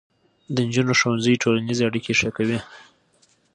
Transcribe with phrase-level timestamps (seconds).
[0.53, 2.59] د نجونو ښوونځي ټولنیزې اړیکې ښې کوي.